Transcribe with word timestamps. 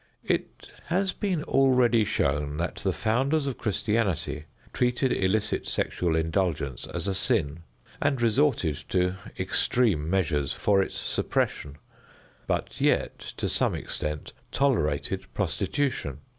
It 0.25 0.67
has 0.87 1.13
been 1.13 1.43
already 1.43 2.05
shown 2.05 2.57
that 2.57 2.77
the 2.77 2.91
founders 2.91 3.45
of 3.45 3.59
Christianity 3.59 4.45
treated 4.73 5.11
illicit 5.11 5.67
sexual 5.67 6.15
indulgence 6.15 6.87
as 6.87 7.07
a 7.07 7.13
sin, 7.13 7.59
and 8.01 8.19
resorted 8.19 8.77
to 8.89 9.17
extreme 9.37 10.09
measures 10.09 10.53
for 10.53 10.81
its 10.81 10.97
suppression, 10.97 11.77
but 12.47 12.81
yet, 12.81 13.19
to 13.37 13.47
some 13.47 13.75
extent, 13.75 14.33
tolerated 14.51 15.31
prostitution. 15.35 16.21